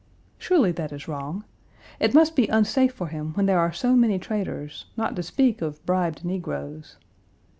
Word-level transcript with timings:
Surely 0.39 0.71
that 0.71 0.91
is 0.91 1.07
wrong. 1.07 1.45
It 1.99 2.15
must 2.15 2.35
be 2.35 2.47
unsafe 2.47 2.91
for 2.91 3.05
him 3.09 3.35
when 3.35 3.45
there 3.45 3.59
are 3.59 3.71
so 3.71 3.95
many 3.95 4.17
traitors, 4.17 4.87
not 4.97 5.15
to 5.15 5.21
speak 5.21 5.61
of 5.61 5.85
bribed 5.85 6.25
negroes. 6.25 6.97